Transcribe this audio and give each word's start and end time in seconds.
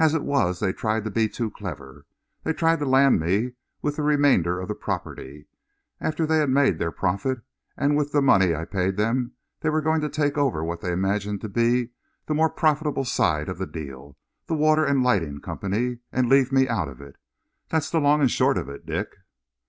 As 0.00 0.14
it 0.14 0.24
was, 0.24 0.58
they 0.58 0.72
tried 0.72 1.04
to 1.04 1.12
be 1.12 1.28
too 1.28 1.48
clever. 1.48 2.04
They 2.42 2.52
tried 2.52 2.80
to 2.80 2.86
land 2.86 3.20
me 3.20 3.52
with 3.82 3.94
the 3.94 4.02
remainder 4.02 4.58
of 4.58 4.66
the 4.66 4.74
property, 4.74 5.46
after 6.00 6.26
they 6.26 6.38
had 6.38 6.50
made 6.50 6.80
their 6.80 6.90
profit, 6.90 7.42
and 7.76 7.96
with 7.96 8.10
the 8.10 8.20
money 8.20 8.52
I 8.52 8.64
paid 8.64 8.96
them 8.96 9.34
they 9.60 9.70
were 9.70 9.80
going 9.80 10.00
to 10.00 10.08
take 10.08 10.36
over 10.36 10.64
what 10.64 10.80
they 10.80 10.90
imagined 10.92 11.40
to 11.42 11.48
be 11.48 11.90
the 12.26 12.34
more 12.34 12.50
profitable 12.50 13.04
side 13.04 13.48
of 13.48 13.58
the 13.58 13.64
deal, 13.66 14.18
the 14.48 14.56
Water 14.56 14.84
and 14.84 15.04
Lighting 15.04 15.40
Company, 15.40 15.98
and 16.10 16.28
leave 16.28 16.50
me 16.50 16.66
out 16.66 16.88
of 16.88 17.00
it. 17.00 17.14
That's 17.68 17.90
the 17.90 18.00
long 18.00 18.20
and 18.20 18.28
short 18.28 18.58
of 18.58 18.68
it, 18.68 18.84
Dick." 18.84 19.18